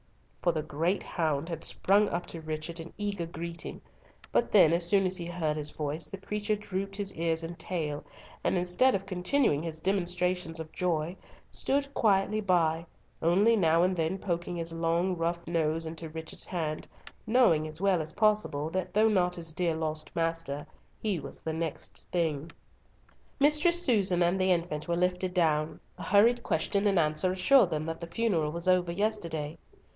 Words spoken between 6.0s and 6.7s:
the creature